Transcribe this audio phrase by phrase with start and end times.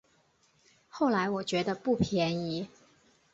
[0.89, 2.67] 后来我觉得不便宜